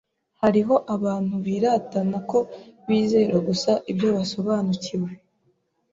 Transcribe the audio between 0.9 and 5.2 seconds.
abantu biratana ko bizera gusa ibyo basobanukiwe,